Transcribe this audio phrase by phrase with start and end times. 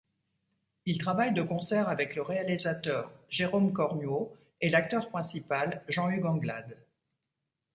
[0.87, 6.75] Il travaille de concert avec le réalisateur Jérôme Cornuau et l'acteur principal Jean-Hugues Anglade.